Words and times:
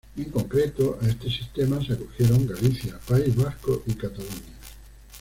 En 0.17 0.31
concreto, 0.31 0.97
a 0.99 1.05
este 1.07 1.29
sistema 1.29 1.79
se 1.85 1.93
acogieron 1.93 2.47
Galicia, 2.47 2.99
País 3.07 3.35
Vasco 3.35 3.83
y 3.85 3.93
Cataluña. 3.93 4.57